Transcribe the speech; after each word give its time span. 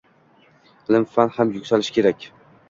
Ilm-fan 0.93 1.35
ham 1.35 1.53
yuksalishi 1.59 1.95
kerak. 1.99 2.27